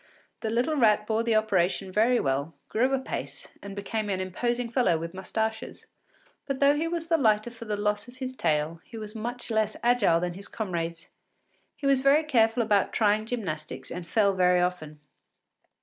[0.39, 4.97] The little rat bore the operation very well, grew apace, and became an imposing fellow
[4.97, 5.85] with mustaches.
[6.47, 9.51] But though he was the lighter for the loss of his tail, he was much
[9.51, 11.09] less agile than his comrades;
[11.75, 14.99] he was very careful about trying gymnastics and fell very often.